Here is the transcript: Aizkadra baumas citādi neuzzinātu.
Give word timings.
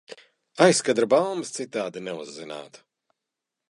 Aizkadra 0.65 1.09
baumas 1.13 1.53
citādi 1.59 2.05
neuzzinātu. 2.09 2.87